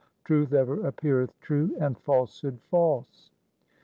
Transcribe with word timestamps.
Truth 0.23 0.51
ever 0.51 0.83
appeareth 0.87 1.39
true 1.41 1.77
and 1.79 1.95
falsehood 1.95 2.59
false. 2.71 3.29